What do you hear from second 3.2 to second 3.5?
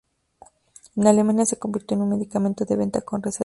receta.